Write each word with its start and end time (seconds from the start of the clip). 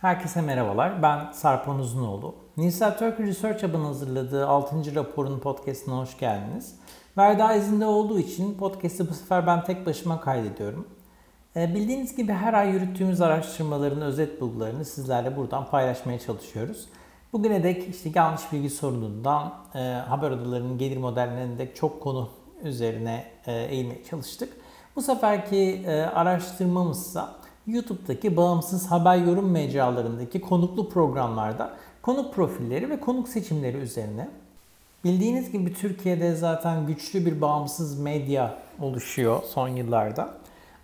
Herkese 0.00 0.40
merhabalar. 0.40 1.02
Ben 1.02 1.32
Sarpan 1.32 1.78
Uzunoğlu. 1.78 2.34
Nisa 2.56 2.96
Turkey 2.96 3.26
Research 3.26 3.62
Hub'ın 3.62 3.84
hazırladığı 3.84 4.48
6. 4.48 4.94
raporun 4.94 5.38
podcastına 5.38 5.98
hoş 5.98 6.18
geldiniz. 6.18 6.74
Verda 7.18 7.54
izinde 7.54 7.86
olduğu 7.86 8.18
için 8.18 8.54
podcast'i 8.54 9.08
bu 9.08 9.14
sefer 9.14 9.46
ben 9.46 9.64
tek 9.64 9.86
başıma 9.86 10.20
kaydediyorum. 10.20 10.88
Ee, 11.56 11.74
bildiğiniz 11.74 12.16
gibi 12.16 12.32
her 12.32 12.54
ay 12.54 12.70
yürüttüğümüz 12.70 13.20
araştırmaların 13.20 14.00
özet 14.00 14.40
bulgularını 14.40 14.84
sizlerle 14.84 15.36
buradan 15.36 15.70
paylaşmaya 15.70 16.18
çalışıyoruz. 16.18 16.88
Bugüne 17.32 17.62
dek 17.62 17.88
işte 17.88 18.10
yanlış 18.14 18.52
bilgi 18.52 18.70
sorunundan 18.70 19.54
e, 19.74 19.78
haber 19.78 20.30
odalarının 20.30 20.78
gelir 20.78 20.96
modellerine 20.96 21.58
dek 21.58 21.76
çok 21.76 22.02
konu 22.02 22.28
üzerine 22.62 23.24
e, 23.46 23.52
eğilmeye 23.52 24.04
çalıştık. 24.04 24.52
Bu 24.96 25.02
seferki 25.02 25.82
e, 25.86 26.02
araştırmamızsa 26.02 27.39
YouTube'daki 27.66 28.36
bağımsız 28.36 28.90
haber 28.90 29.16
yorum 29.16 29.50
mecralarındaki 29.50 30.40
konuklu 30.40 30.88
programlarda 30.88 31.76
konuk 32.02 32.34
profilleri 32.34 32.90
ve 32.90 33.00
konuk 33.00 33.28
seçimleri 33.28 33.76
üzerine. 33.76 34.28
Bildiğiniz 35.04 35.52
gibi 35.52 35.74
Türkiye'de 35.74 36.34
zaten 36.34 36.86
güçlü 36.86 37.26
bir 37.26 37.40
bağımsız 37.40 38.00
medya 38.00 38.58
oluşuyor 38.80 39.42
son 39.42 39.68
yıllarda. 39.68 40.34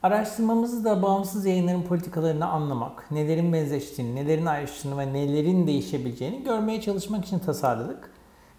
Araştırmamızı 0.02 0.84
da 0.84 1.02
bağımsız 1.02 1.46
yayınların 1.46 1.82
politikalarını 1.82 2.46
anlamak, 2.48 3.10
nelerin 3.10 3.52
benzeştiğini, 3.52 4.14
nelerin 4.14 4.46
ayrıştığını 4.46 4.98
ve 4.98 5.12
nelerin 5.12 5.66
değişebileceğini 5.66 6.44
görmeye 6.44 6.80
çalışmak 6.80 7.24
için 7.24 7.38
tasarladık. 7.38 8.10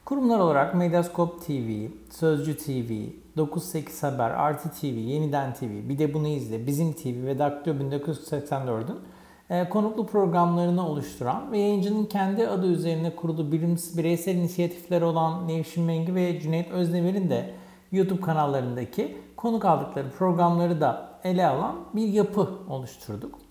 Kurumlar 0.07 0.39
olarak 0.39 0.75
Medyascope 0.75 1.45
TV, 1.45 1.87
Sözcü 2.09 2.57
TV, 2.57 2.91
98 3.37 4.03
Haber, 4.03 4.29
Artı 4.29 4.69
TV, 4.71 4.85
Yeniden 4.85 5.53
TV, 5.53 5.89
bir 5.89 5.99
de 5.99 6.13
bunu 6.13 6.27
izle, 6.27 6.67
Bizim 6.67 6.93
TV 6.93 7.25
ve 7.25 7.39
Daktilo 7.39 7.75
1984'ün 7.75 8.99
e, 9.49 9.69
konuklu 9.69 10.05
programlarını 10.05 10.87
oluşturan 10.87 11.51
ve 11.51 11.59
yayıncının 11.59 12.05
kendi 12.05 12.47
adı 12.47 12.67
üzerine 12.67 13.15
kurulu 13.15 13.51
bireysel 13.97 14.35
inisiyatifler 14.35 15.01
olan 15.01 15.47
Nevşin 15.47 15.83
Mengi 15.83 16.15
ve 16.15 16.39
Cüneyt 16.39 16.71
Özdemir'in 16.71 17.29
de 17.29 17.53
YouTube 17.91 18.21
kanallarındaki 18.21 19.17
konuk 19.37 19.65
aldıkları 19.65 20.09
programları 20.09 20.81
da 20.81 21.19
ele 21.23 21.47
alan 21.47 21.75
bir 21.93 22.07
yapı 22.07 22.49
oluşturduk. 22.69 23.46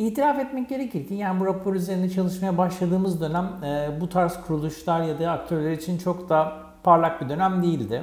İtiraf 0.00 0.38
etmek 0.38 0.68
gerekir 0.68 1.08
ki 1.08 1.14
yani 1.14 1.40
bu 1.40 1.46
rapor 1.46 1.74
üzerinde 1.74 2.10
çalışmaya 2.10 2.58
başladığımız 2.58 3.20
dönem 3.20 3.64
e, 3.64 4.00
bu 4.00 4.08
tarz 4.08 4.36
kuruluşlar 4.46 5.02
ya 5.02 5.18
da 5.18 5.30
aktörler 5.30 5.72
için 5.72 5.98
çok 5.98 6.28
da 6.28 6.52
parlak 6.82 7.20
bir 7.20 7.28
dönem 7.28 7.62
değildi. 7.62 8.02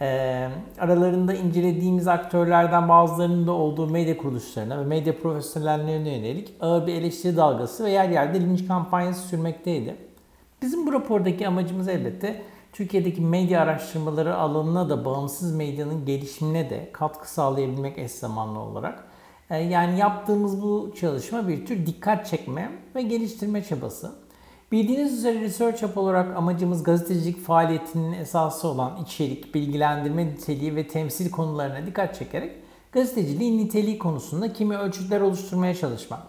E, 0.00 0.48
aralarında 0.78 1.34
incelediğimiz 1.34 2.08
aktörlerden 2.08 2.88
bazılarının 2.88 3.46
da 3.46 3.52
olduğu 3.52 3.90
medya 3.90 4.16
kuruluşlarına 4.16 4.80
ve 4.80 4.84
medya 4.84 5.18
profesyonellerine 5.18 6.10
yönelik 6.12 6.54
ağır 6.60 6.86
bir 6.86 6.94
eleştiri 6.94 7.36
dalgası 7.36 7.84
ve 7.84 7.90
yer 7.90 8.08
yerde 8.08 8.40
linç 8.40 8.68
kampanyası 8.68 9.28
sürmekteydi. 9.28 9.96
Bizim 10.62 10.86
bu 10.86 10.92
rapordaki 10.92 11.48
amacımız 11.48 11.88
elbette 11.88 12.42
Türkiye'deki 12.72 13.20
medya 13.20 13.62
araştırmaları 13.62 14.36
alanına 14.36 14.88
da 14.88 15.04
bağımsız 15.04 15.56
medyanın 15.56 16.06
gelişimine 16.06 16.70
de 16.70 16.90
katkı 16.92 17.32
sağlayabilmek 17.32 17.98
eş 17.98 18.10
zamanlı 18.10 18.58
olarak. 18.58 19.07
E, 19.50 19.58
yani 19.58 19.98
yaptığımız 19.98 20.62
bu 20.62 20.94
çalışma 21.00 21.48
bir 21.48 21.66
tür 21.66 21.86
dikkat 21.86 22.26
çekme 22.26 22.70
ve 22.94 23.02
geliştirme 23.02 23.64
çabası. 23.64 24.12
Bildiğiniz 24.72 25.12
üzere 25.12 25.40
Research 25.40 25.82
Hub 25.82 25.96
olarak 25.96 26.36
amacımız 26.36 26.82
gazetecilik 26.82 27.44
faaliyetinin 27.44 28.12
esası 28.12 28.68
olan 28.68 28.96
içerik, 29.04 29.54
bilgilendirme 29.54 30.26
niteliği 30.26 30.76
ve 30.76 30.88
temsil 30.88 31.30
konularına 31.30 31.86
dikkat 31.86 32.18
çekerek 32.18 32.52
gazeteciliğin 32.92 33.58
niteliği 33.58 33.98
konusunda 33.98 34.52
kimi 34.52 34.76
ölçütler 34.76 35.20
oluşturmaya 35.20 35.74
çalışmak. 35.74 36.20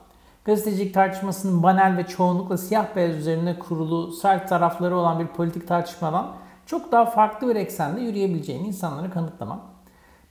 Gazetecilik 0.46 0.94
tartışmasının 0.94 1.64
banal 1.64 1.98
ve 1.98 2.08
çoğunlukla 2.08 2.58
siyah 2.58 2.96
beyaz 2.96 3.16
üzerine 3.16 3.60
kurulu 3.60 4.12
sert 4.12 4.50
tarafları 4.50 4.98
olan 4.98 5.20
bir 5.20 5.28
politik 5.28 5.68
tartışmadan 5.68 6.36
çok 6.66 6.92
daha 6.92 7.06
farklı 7.06 7.50
bir 7.50 7.56
eksende 7.56 8.02
yürüyebileceğini 8.02 8.68
insanlara 8.68 9.10
kanıtlamak. 9.10 9.60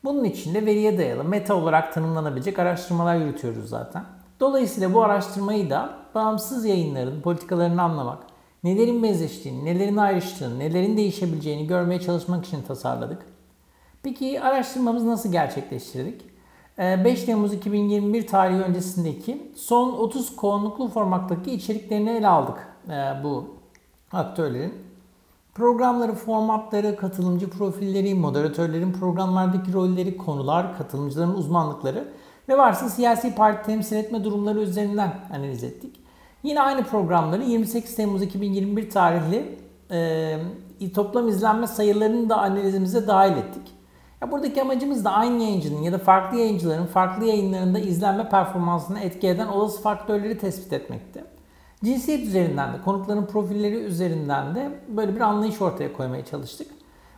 Bunun 0.04 0.25
için 0.25 0.54
de 0.54 0.66
veriye 0.66 0.98
dayalı 0.98 1.25
meta 1.25 1.54
olarak 1.54 1.94
tanımlanabilecek 1.94 2.59
araştırmalar 2.59 3.16
yürütüyoruz 3.16 3.69
zaten. 3.69 4.04
Dolayısıyla 4.41 4.94
bu 4.94 5.04
araştırmayı 5.04 5.70
da 5.70 5.94
bağımsız 6.14 6.64
yayınların 6.64 7.20
politikalarını 7.20 7.82
anlamak, 7.82 8.19
nelerin 8.64 9.03
benzeştiğini, 9.03 9.64
nelerin 9.64 9.97
ayrıştığını, 9.97 10.59
nelerin 10.59 10.97
değişebileceğini 10.97 11.66
görmeye 11.66 12.00
çalışmak 12.00 12.47
için 12.47 12.62
tasarladık. 12.62 13.22
Peki 14.03 14.41
araştırmamızı 14.41 15.09
nasıl 15.09 15.32
gerçekleştirdik? 15.32 16.22
5 16.78 17.22
ee, 17.22 17.26
Temmuz 17.26 17.53
2021 17.54 18.26
tarihi 18.26 18.62
öncesindeki 18.62 19.53
son 19.56 19.92
30 19.92 20.36
konuklu 20.36 20.88
formattaki 20.88 21.53
içeriklerini 21.53 22.10
ele 22.10 22.28
aldık 22.28 22.69
ee, 22.88 22.92
bu 23.25 23.54
aktörlerin. 24.12 24.88
Programları, 25.59 26.15
formatları, 26.15 26.97
katılımcı 26.97 27.51
profilleri, 27.51 28.15
moderatörlerin 28.15 28.93
programlardaki 28.93 29.73
rolleri, 29.73 30.17
konular, 30.17 30.79
katılımcıların 30.79 31.35
uzmanlıkları 31.35 32.09
ve 32.49 32.59
varsa 32.59 32.89
siyasi 32.89 33.35
parti 33.35 33.67
temsil 33.67 33.97
etme 33.97 34.25
durumları 34.25 34.61
üzerinden 34.61 35.15
analiz 35.35 35.65
ettik. 35.65 36.01
Yine 36.43 36.61
aynı 36.61 36.85
programları 36.85 37.43
28 37.43 37.97
Temmuz 37.97 38.23
2021 38.23 38.91
tarihli 38.91 39.59
e, 40.81 40.93
toplam 40.95 41.29
izlenme 41.29 41.67
sayılarını 41.67 42.29
da 42.29 42.37
analizimize 42.37 43.07
dahil 43.07 43.37
ettik. 43.37 43.75
Ya 44.23 44.31
buradaki 44.31 44.63
amacımız 44.63 45.05
da 45.05 45.11
aynı 45.11 45.43
yayıncının 45.43 45.83
ya 45.83 45.93
da 45.93 45.99
farklı 45.99 46.39
yayıncıların 46.39 46.87
farklı 46.87 47.25
yayınlarında 47.25 47.79
izlenme 47.79 48.29
performansına 48.29 49.01
etki 49.01 49.29
eden 49.29 49.47
olası 49.47 49.83
faktörleri 49.83 50.39
tespit 50.39 50.73
etmekti. 50.73 51.38
Cinsiyet 51.84 52.27
üzerinden 52.27 52.72
de, 52.72 52.81
konukların 52.84 53.27
profilleri 53.27 53.75
üzerinden 53.75 54.55
de 54.55 54.81
böyle 54.89 55.15
bir 55.15 55.21
anlayış 55.21 55.62
ortaya 55.62 55.93
koymaya 55.93 56.25
çalıştık. 56.25 56.66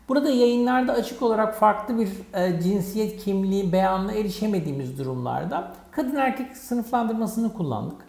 Burada 0.08 0.30
yayınlarda 0.30 0.92
açık 0.92 1.22
olarak 1.22 1.54
farklı 1.54 1.98
bir 1.98 2.08
e, 2.34 2.60
cinsiyet 2.60 3.24
kimliği 3.24 3.72
beyanına 3.72 4.12
erişemediğimiz 4.12 4.98
durumlarda 4.98 5.74
kadın 5.90 6.16
erkek 6.16 6.56
sınıflandırmasını 6.56 7.52
kullandık. 7.52 8.00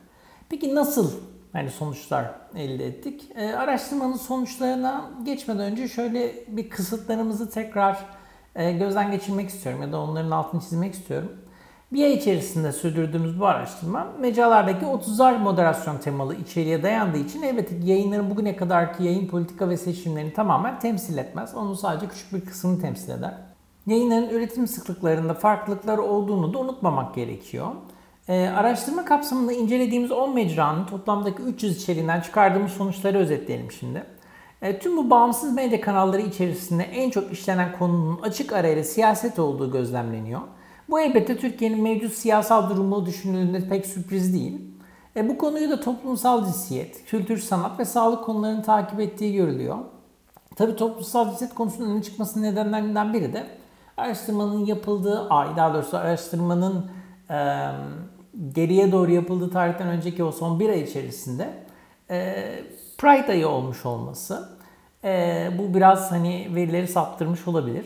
Peki 0.50 0.76
nasıl 0.76 1.12
yani 1.54 1.70
sonuçlar 1.70 2.32
elde 2.56 2.88
ettik? 2.88 3.32
E, 3.36 3.54
araştırmanın 3.54 4.18
sonuçlarına 4.18 5.12
geçmeden 5.26 5.72
önce 5.72 5.88
şöyle 5.88 6.34
bir 6.48 6.70
kısıtlarımızı 6.70 7.50
tekrar 7.50 8.06
e, 8.56 8.72
gözden 8.72 9.12
geçirmek 9.12 9.50
istiyorum 9.50 9.82
ya 9.82 9.92
da 9.92 10.02
onların 10.02 10.32
altını 10.32 10.62
çizmek 10.62 10.94
istiyorum. 10.94 11.32
Bir 11.92 12.04
ay 12.04 12.14
içerisinde 12.14 12.72
sürdürdüğümüz 12.72 13.40
bu 13.40 13.46
araştırma 13.46 14.08
mecralardaki 14.20 14.86
30'ar 14.86 15.38
moderasyon 15.38 15.98
temalı 15.98 16.36
içeriğe 16.36 16.84
dayandığı 16.84 17.18
için 17.18 17.42
elbette 17.42 17.76
yayınların 17.84 18.30
bugüne 18.30 18.56
kadarki 18.56 19.04
yayın 19.04 19.28
politika 19.28 19.70
ve 19.70 19.78
seçimlerini 19.78 20.34
tamamen 20.34 20.80
temsil 20.80 21.18
etmez. 21.18 21.56
Onun 21.56 21.74
sadece 21.74 22.08
küçük 22.08 22.34
bir 22.34 22.46
kısmını 22.46 22.82
temsil 22.82 23.10
eder. 23.10 23.34
Yayınların 23.88 24.30
üretim 24.30 24.68
sıklıklarında 24.68 25.34
farklılıklar 25.34 25.98
olduğunu 25.98 26.54
da 26.54 26.60
unutmamak 26.60 27.16
gerekiyor. 27.16 27.68
Ee, 28.28 28.48
araştırma 28.48 29.06
kapsamında 29.06 29.54
incelediğimiz 29.54 30.12
10 30.12 30.34
mecranın 30.34 30.86
toplamdaki 30.86 31.42
300 31.44 31.84
içeriğinden 31.84 32.22
çıkardığımız 32.22 32.72
sonuçları 32.72 33.18
özetleyelim 33.18 33.72
şimdi. 33.72 34.04
E, 34.62 34.80
tüm 34.80 34.98
bu 34.98 35.10
bağımsız 35.10 35.56
medya 35.56 35.82
kanalları 35.82 36.22
içerisinde 36.22 36.84
en 36.84 37.10
çok 37.10 37.32
işlenen 37.32 37.78
konunun 37.80 38.22
açık 38.22 38.54
arayla 38.54 38.84
siyaset 38.84 39.40
olduğu 39.40 39.72
gözlemleniyor. 39.72 40.42
Bu 40.92 41.00
elbette 41.00 41.38
Türkiye'nin 41.38 41.82
mevcut 41.82 42.14
siyasal 42.14 42.70
durumu 42.70 43.06
düşünüldüğünde 43.06 43.68
pek 43.68 43.86
sürpriz 43.86 44.34
değil. 44.34 44.62
E, 45.16 45.30
bu 45.30 45.38
konuyu 45.38 45.70
da 45.70 45.80
toplumsal 45.80 46.46
cinsiyet, 46.46 47.06
kültür, 47.06 47.38
sanat 47.38 47.80
ve 47.80 47.86
sağlık 47.86 48.24
konularını 48.24 48.64
takip 48.64 49.00
ettiği 49.00 49.34
görülüyor. 49.34 49.78
Tabii 50.56 50.76
toplumsal 50.76 51.30
cinsiyet 51.30 51.56
konusunun 51.56 51.90
öne 51.90 52.04
çıkmasının 52.04 52.44
nedenlerinden 52.44 53.14
biri 53.14 53.34
de 53.34 53.48
araştırmanın 53.98 54.66
yapıldığı 54.66 55.30
ay, 55.30 55.56
daha 55.58 55.74
doğrusu 55.74 55.98
araştırmanın 55.98 56.92
e, 57.30 57.68
geriye 58.54 58.92
doğru 58.92 59.12
yapıldığı 59.12 59.50
tarihten 59.50 59.88
önceki 59.88 60.24
o 60.24 60.32
son 60.32 60.60
bir 60.60 60.70
ay 60.70 60.82
içerisinde 60.82 61.54
e, 62.10 62.46
Pride 62.98 63.32
ayı 63.32 63.48
olmuş 63.48 63.86
olması. 63.86 64.50
E, 65.04 65.50
bu 65.58 65.74
biraz 65.74 66.12
hani 66.12 66.48
verileri 66.56 66.88
saptırmış 66.88 67.48
olabilir. 67.48 67.86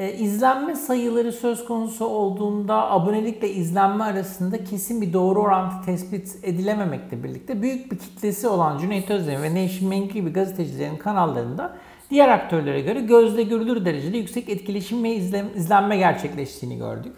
E, 0.00 0.12
izlenme 0.12 0.76
sayıları 0.76 1.32
söz 1.32 1.64
konusu 1.64 2.04
olduğunda 2.04 2.90
abonelikle 2.90 3.50
izlenme 3.50 4.04
arasında 4.04 4.64
kesin 4.64 5.02
bir 5.02 5.12
doğru 5.12 5.40
orantı 5.40 5.86
tespit 5.86 6.36
edilememekle 6.42 7.24
birlikte 7.24 7.62
büyük 7.62 7.92
bir 7.92 7.98
kitlesi 7.98 8.48
olan 8.48 8.78
Cüneyt 8.78 9.10
Özdemir 9.10 9.42
ve 9.42 9.54
Nevşin 9.54 9.88
Mengü 9.88 10.12
gibi 10.12 10.32
gazetecilerin 10.32 10.96
kanallarında 10.96 11.76
diğer 12.10 12.28
aktörlere 12.28 12.80
göre 12.80 13.00
gözle 13.00 13.42
görülür 13.42 13.84
derecede 13.84 14.16
yüksek 14.16 14.48
etkileşim 14.48 15.04
ve 15.04 15.14
izlenme 15.54 15.96
gerçekleştiğini 15.96 16.78
gördük. 16.78 17.16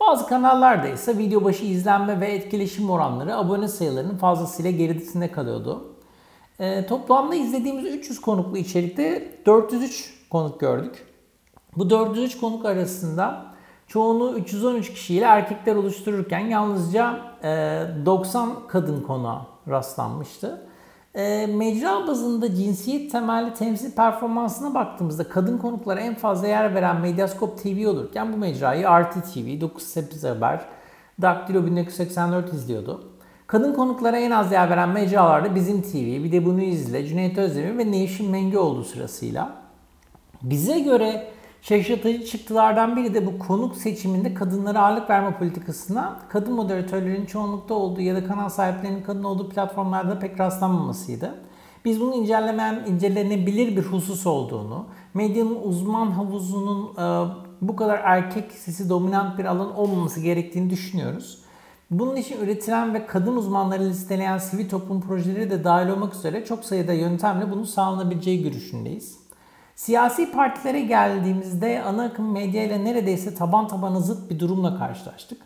Bazı 0.00 0.26
kanallarda 0.26 0.88
ise 0.88 1.18
video 1.18 1.44
başı 1.44 1.64
izlenme 1.64 2.20
ve 2.20 2.26
etkileşim 2.26 2.90
oranları 2.90 3.36
abone 3.36 3.68
sayılarının 3.68 4.16
fazlasıyla 4.16 4.70
gerisinde 4.70 5.32
kalıyordu. 5.32 5.94
E, 6.58 6.86
toplamda 6.86 7.34
izlediğimiz 7.34 7.84
300 7.84 8.20
konuklu 8.20 8.58
içerikte 8.58 9.32
403 9.46 10.14
konuk 10.30 10.60
gördük. 10.60 11.15
Bu 11.76 11.90
403 11.90 12.40
konuk 12.40 12.64
arasında 12.64 13.46
Çoğunu 13.86 14.38
313 14.38 14.92
kişiyle 14.92 15.24
erkekler 15.24 15.76
oluştururken 15.76 16.38
yalnızca 16.38 17.20
90 18.06 18.50
kadın 18.68 19.00
konuğa 19.00 19.46
rastlanmıştı. 19.68 20.62
Mecra 21.48 22.06
bazında 22.06 22.54
cinsiyet 22.54 23.12
temelli 23.12 23.54
temsil 23.54 23.92
performansına 23.92 24.74
baktığımızda 24.74 25.28
kadın 25.28 25.58
konuklara 25.58 26.00
en 26.00 26.14
fazla 26.14 26.46
yer 26.46 26.74
veren 26.74 27.00
Medyascope 27.00 27.62
TV 27.62 27.88
olurken 27.88 28.32
bu 28.32 28.36
mecrayı 28.36 28.86
RT 28.86 29.34
TV, 29.34 29.60
98 29.60 30.24
Haber, 30.24 30.60
Daktilo 31.22 31.66
1984 31.66 32.52
izliyordu. 32.52 33.04
Kadın 33.46 33.74
konuklara 33.74 34.16
en 34.16 34.30
az 34.30 34.52
yer 34.52 34.70
veren 34.70 34.88
mecralarda 34.88 35.54
Bizim 35.54 35.82
TV, 35.82 35.96
bir 35.96 36.32
de 36.32 36.44
bunu 36.44 36.62
izle, 36.62 37.06
Cüneyt 37.06 37.38
Özdemir 37.38 37.78
ve 37.78 37.92
Nevşin 37.92 38.30
Mengüoğlu 38.30 38.84
sırasıyla. 38.84 39.50
Bize 40.42 40.80
göre 40.80 41.26
şaşırtıcı 41.62 42.24
çıktılardan 42.24 42.96
biri 42.96 43.14
de 43.14 43.26
bu 43.26 43.38
konuk 43.38 43.76
seçiminde 43.76 44.34
kadınlara 44.34 44.82
ağırlık 44.82 45.10
verme 45.10 45.38
politikasına 45.38 46.20
kadın 46.28 46.54
moderatörlerin 46.54 47.26
çoğunlukta 47.26 47.74
olduğu 47.74 48.00
ya 48.00 48.14
da 48.14 48.24
kanal 48.24 48.48
sahiplerinin 48.48 49.02
kadın 49.02 49.24
olduğu 49.24 49.48
platformlarda 49.48 50.18
pek 50.18 50.40
rastlanmamasıydı. 50.40 51.34
Biz 51.84 52.00
bunun 52.00 52.12
incelemen, 52.12 52.84
incelenebilir 52.86 53.76
bir 53.76 53.82
husus 53.82 54.26
olduğunu, 54.26 54.86
medyanın 55.14 55.58
uzman 55.62 56.10
havuzunun 56.10 56.94
e, 56.96 57.28
bu 57.60 57.76
kadar 57.76 58.00
erkek 58.04 58.52
sesi 58.52 58.88
dominant 58.88 59.38
bir 59.38 59.44
alan 59.44 59.76
olmaması 59.76 60.20
gerektiğini 60.20 60.70
düşünüyoruz. 60.70 61.38
Bunun 61.90 62.16
için 62.16 62.40
üretilen 62.40 62.94
ve 62.94 63.06
kadın 63.06 63.36
uzmanları 63.36 63.88
listeleyen 63.88 64.38
sivil 64.38 64.68
toplum 64.68 65.00
projeleri 65.00 65.50
de 65.50 65.64
dahil 65.64 65.88
olmak 65.88 66.14
üzere 66.14 66.44
çok 66.44 66.64
sayıda 66.64 66.92
yöntemle 66.92 67.50
bunun 67.50 67.64
sağlanabileceği 67.64 68.42
görüşündeyiz. 68.42 69.25
Siyasi 69.76 70.32
partilere 70.32 70.80
geldiğimizde 70.80 71.82
ana 71.82 72.04
akım 72.04 72.32
medya 72.32 72.64
ile 72.64 72.84
neredeyse 72.84 73.34
taban 73.34 73.68
tabana 73.68 74.00
zıt 74.00 74.30
bir 74.30 74.38
durumla 74.38 74.78
karşılaştık. 74.78 75.42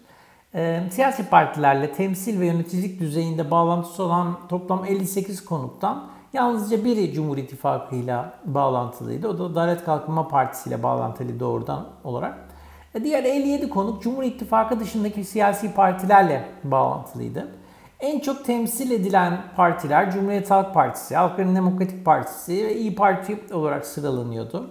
E, 0.54 0.82
siyasi 0.90 1.28
partilerle 1.28 1.92
temsil 1.92 2.40
ve 2.40 2.46
yöneticilik 2.46 3.00
düzeyinde 3.00 3.50
bağlantısı 3.50 4.02
olan 4.02 4.38
toplam 4.48 4.84
58 4.84 5.44
konuktan 5.44 6.08
yalnızca 6.32 6.84
biri 6.84 7.12
Cumhur 7.12 7.38
İttifakı 7.38 7.96
ile 7.96 8.16
bağlantılıydı. 8.44 9.28
O 9.28 9.38
da 9.38 9.44
Adalet 9.44 9.84
Kalkınma 9.84 10.28
Partisi 10.28 10.68
ile 10.68 10.82
bağlantılı 10.82 11.40
doğrudan 11.40 11.86
olarak. 12.04 12.38
E, 12.94 13.04
diğer 13.04 13.24
57 13.24 13.68
konuk 13.68 14.02
Cumhur 14.02 14.22
İttifakı 14.22 14.80
dışındaki 14.80 15.24
siyasi 15.24 15.74
partilerle 15.74 16.48
bağlantılıydı. 16.64 17.48
En 18.00 18.20
çok 18.20 18.44
temsil 18.44 18.90
edilen 18.90 19.38
partiler 19.56 20.10
Cumhuriyet 20.12 20.50
Halk 20.50 20.74
Partisi, 20.74 21.16
Halkların 21.16 21.56
Demokratik 21.56 22.04
Partisi 22.04 22.66
ve 22.66 22.76
İyi 22.76 22.94
Parti 22.94 23.38
olarak 23.52 23.86
sıralanıyordu. 23.86 24.70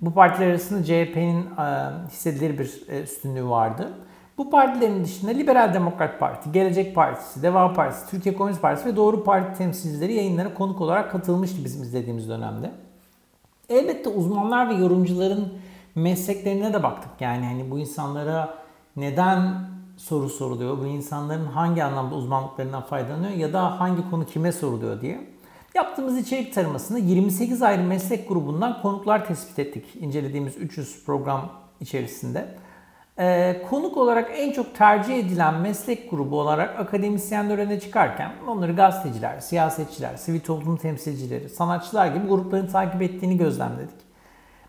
Bu 0.00 0.14
partiler 0.14 0.50
arasında 0.50 0.84
CHP'nin 0.84 1.46
e, 1.46 1.90
hissedilir 2.08 2.58
bir 2.58 2.82
e, 2.88 3.02
üstünlüğü 3.02 3.48
vardı. 3.48 3.92
Bu 4.38 4.50
partilerin 4.50 5.04
dışında 5.04 5.30
Liberal 5.30 5.74
Demokrat 5.74 6.20
Parti, 6.20 6.52
Gelecek 6.52 6.94
Partisi, 6.94 7.42
Deva 7.42 7.72
Partisi, 7.72 8.10
Türkiye 8.10 8.34
Komünist 8.34 8.62
Partisi 8.62 8.88
ve 8.88 8.96
Doğru 8.96 9.24
Parti 9.24 9.58
temsilcileri 9.58 10.14
yayınlara 10.14 10.54
konuk 10.54 10.80
olarak 10.80 11.12
katılmıştı 11.12 11.64
bizim 11.64 11.82
izlediğimiz 11.82 12.28
dönemde. 12.28 12.70
Elbette 13.68 14.08
uzmanlar 14.08 14.68
ve 14.68 14.74
yorumcuların 14.74 15.52
mesleklerine 15.94 16.72
de 16.72 16.82
baktık. 16.82 17.10
Yani 17.20 17.44
hani 17.44 17.70
bu 17.70 17.78
insanlara 17.78 18.54
neden 18.96 19.70
soru 20.00 20.28
soruluyor, 20.28 20.78
bu 20.78 20.86
insanların 20.86 21.46
hangi 21.46 21.84
anlamda 21.84 22.14
uzmanlıklarından 22.14 22.82
faydalanıyor 22.82 23.32
ya 23.32 23.52
da 23.52 23.80
hangi 23.80 24.10
konu 24.10 24.26
kime 24.26 24.52
soruluyor 24.52 25.00
diye. 25.00 25.30
Yaptığımız 25.74 26.18
içerik 26.18 26.54
taramasında 26.54 26.98
28 26.98 27.62
ayrı 27.62 27.82
meslek 27.82 28.28
grubundan 28.28 28.82
konuklar 28.82 29.26
tespit 29.26 29.58
ettik 29.58 29.84
incelediğimiz 30.00 30.56
300 30.56 31.04
program 31.04 31.52
içerisinde. 31.80 32.48
Ee, 33.18 33.62
konuk 33.70 33.96
olarak 33.96 34.30
en 34.34 34.52
çok 34.52 34.74
tercih 34.74 35.16
edilen 35.18 35.54
meslek 35.54 36.10
grubu 36.10 36.40
olarak 36.40 36.80
akademisyenler 36.80 37.58
öne 37.58 37.80
çıkarken 37.80 38.32
onları 38.48 38.72
gazeteciler, 38.72 39.40
siyasetçiler, 39.40 40.16
sivil 40.16 40.40
toplum 40.40 40.76
temsilcileri, 40.76 41.48
sanatçılar 41.48 42.06
gibi 42.06 42.26
grupların 42.26 42.66
takip 42.66 43.02
ettiğini 43.02 43.36
gözlemledik. 43.36 44.09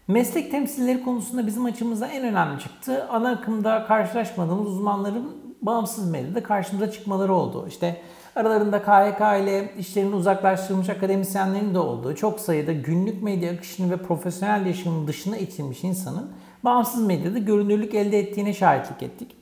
Meslek 0.07 0.51
temsilleri 0.51 1.03
konusunda 1.03 1.48
bizim 1.48 1.65
açımızda 1.65 2.07
en 2.07 2.24
önemli 2.24 2.59
çıktı. 2.59 3.07
Ana 3.09 3.30
akımda 3.30 3.86
karşılaşmadığımız 3.88 4.68
uzmanların 4.68 5.42
bağımsız 5.62 6.12
medyada 6.12 6.44
karşımıza 6.44 6.92
çıkmaları 6.92 7.33
oldu. 7.33 7.65
İşte 7.68 8.01
aralarında 8.36 8.81
KHK 8.81 9.44
ile 9.44 9.74
işlerini 9.77 10.15
uzaklaştırılmış 10.15 10.89
akademisyenlerin 10.89 11.74
de 11.74 11.80
olduğu 11.80 12.15
çok 12.15 12.39
sayıda 12.39 12.74
günlük 12.74 13.24
medya 13.24 13.53
akışını 13.53 13.92
ve 13.92 13.98
profesyonel 13.98 14.65
yaşamın 14.65 15.07
dışına 15.07 15.38
itilmiş 15.38 15.83
insanın 15.83 16.31
bağımsız 16.63 17.07
medyada 17.07 17.38
görünürlük 17.38 17.95
elde 17.95 18.19
ettiğine 18.19 18.54
şahitlik 18.54 19.04
ettik. 19.04 19.36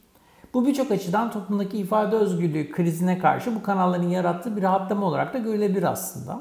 Bu 0.54 0.68
birçok 0.68 0.92
açıdan 0.92 1.32
toplumdaki 1.32 1.78
ifade 1.78 2.16
özgürlüğü 2.16 2.72
krizine 2.72 3.20
karşı 3.20 3.56
bu 3.56 3.64
kanalların 3.64 4.10
yarattığı 4.10 4.58
bir 4.58 4.62
rahatlama 4.62 5.06
olarak 5.06 5.34
da 5.34 5.38
görülebilir 5.38 5.84
aslında. 5.84 6.40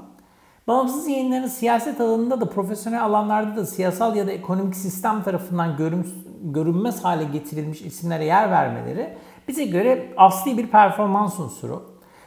Bağımsız 0.68 1.08
yayınların 1.08 1.46
siyaset 1.46 2.00
alanında 2.00 2.40
da 2.40 2.50
profesyonel 2.50 3.04
alanlarda 3.04 3.56
da 3.56 3.66
siyasal 3.66 4.16
ya 4.16 4.26
da 4.26 4.32
ekonomik 4.32 4.76
sistem 4.76 5.22
tarafından 5.22 5.76
görün, 5.76 6.06
görünmez 6.42 7.04
hale 7.04 7.24
getirilmiş 7.24 7.82
isimlere 7.82 8.24
yer 8.24 8.50
vermeleri 8.50 9.16
bize 9.48 9.64
göre 9.64 10.12
asli 10.16 10.58
bir 10.58 10.66
performans 10.66 11.38
unsuru. 11.38 11.82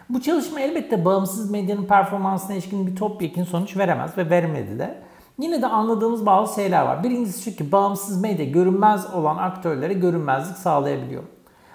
Bu 0.09 0.21
çalışma 0.21 0.59
elbette 0.59 1.05
bağımsız 1.05 1.51
medyanın 1.51 1.85
performansına 1.85 2.53
ilişkin 2.53 2.87
bir 2.87 2.95
topyekun 2.95 3.43
sonuç 3.43 3.77
veremez 3.77 4.17
ve 4.17 4.29
vermedi 4.29 4.79
de. 4.79 5.01
Yine 5.39 5.61
de 5.61 5.67
anladığımız 5.67 6.25
bazı 6.25 6.55
şeyler 6.55 6.85
var. 6.85 7.03
Birincisi 7.03 7.51
şu 7.51 7.57
ki 7.57 7.71
bağımsız 7.71 8.21
medya 8.21 8.45
görünmez 8.45 9.13
olan 9.13 9.37
aktörlere 9.37 9.93
görünmezlik 9.93 10.57
sağlayabiliyor. 10.57 11.23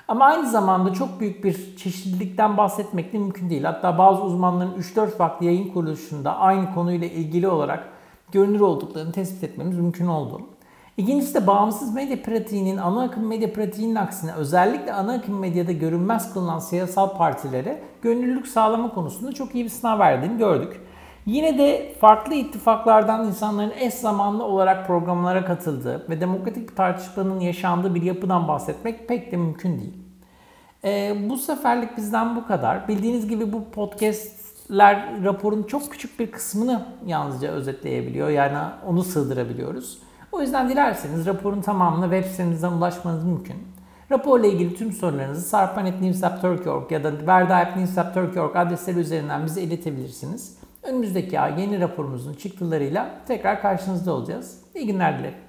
Ama 0.08 0.24
aynı 0.24 0.50
zamanda 0.50 0.92
çok 0.92 1.20
büyük 1.20 1.44
bir 1.44 1.76
çeşitlilikten 1.76 2.56
bahsetmek 2.56 3.12
de 3.12 3.18
mümkün 3.18 3.50
değil. 3.50 3.64
Hatta 3.64 3.98
bazı 3.98 4.22
uzmanların 4.22 4.74
3-4 4.78 5.06
farklı 5.06 5.46
yayın 5.46 5.72
kuruluşunda 5.72 6.36
aynı 6.36 6.74
konuyla 6.74 7.06
ilgili 7.06 7.48
olarak 7.48 7.88
görünür 8.32 8.60
olduklarını 8.60 9.12
tespit 9.12 9.44
etmemiz 9.44 9.78
mümkün 9.78 10.06
oldu. 10.06 10.40
İkincisi 10.96 11.34
de 11.34 11.46
bağımsız 11.46 11.94
medya 11.94 12.22
pratiğinin 12.22 12.76
ana 12.76 13.02
akım 13.02 13.26
medya 13.26 13.52
pratiğinin 13.52 13.94
aksine 13.94 14.32
özellikle 14.32 14.92
ana 14.92 15.12
akım 15.12 15.38
medyada 15.38 15.72
görünmez 15.72 16.34
kılınan 16.34 16.58
siyasal 16.58 17.16
partilere 17.16 17.82
gönüllülük 18.02 18.46
sağlama 18.46 18.94
konusunda 18.94 19.32
çok 19.32 19.54
iyi 19.54 19.64
bir 19.64 19.70
sınav 19.70 19.98
verdiğini 19.98 20.38
gördük. 20.38 20.80
Yine 21.26 21.58
de 21.58 21.94
farklı 22.00 22.34
ittifaklardan 22.34 23.26
insanların 23.26 23.72
eş 23.78 23.94
zamanlı 23.94 24.44
olarak 24.44 24.86
programlara 24.86 25.44
katıldığı 25.44 26.10
ve 26.10 26.20
demokratik 26.20 26.70
bir 26.70 26.76
tartışmanın 26.76 27.40
yaşandığı 27.40 27.94
bir 27.94 28.02
yapıdan 28.02 28.48
bahsetmek 28.48 29.08
pek 29.08 29.32
de 29.32 29.36
mümkün 29.36 29.78
değil. 29.78 29.94
Ee, 30.84 31.16
bu 31.30 31.36
seferlik 31.36 31.96
bizden 31.96 32.36
bu 32.36 32.46
kadar. 32.46 32.88
Bildiğiniz 32.88 33.28
gibi 33.28 33.52
bu 33.52 33.70
podcastler 33.70 35.24
raporun 35.24 35.62
çok 35.62 35.92
küçük 35.92 36.20
bir 36.20 36.30
kısmını 36.30 36.86
yalnızca 37.06 37.50
özetleyebiliyor. 37.50 38.28
Yani 38.28 38.58
onu 38.86 39.04
sığdırabiliyoruz. 39.04 39.98
O 40.32 40.40
yüzden 40.40 40.68
dilerseniz 40.68 41.26
raporun 41.26 41.60
tamamını 41.60 42.14
web 42.16 42.30
sitemizden 42.30 42.72
ulaşmanız 42.72 43.24
mümkün. 43.24 43.56
Raporla 44.10 44.46
ilgili 44.46 44.74
tüm 44.74 44.92
sorularınızı 44.92 45.48
sarpan.newsap.turk.org 45.48 46.92
ya 46.92 47.04
da 47.04 47.26
verda.newsap.turk.org 47.26 48.56
adresleri 48.56 48.98
üzerinden 48.98 49.46
bize 49.46 49.62
iletebilirsiniz. 49.62 50.65
Önümüzdeki 50.86 51.40
ay 51.40 51.60
yeni 51.60 51.80
raporumuzun 51.80 52.34
çıktılarıyla 52.34 53.10
tekrar 53.28 53.62
karşınızda 53.62 54.12
olacağız. 54.12 54.60
İyi 54.74 54.86
günler 54.86 55.18
dilerim. 55.18 55.45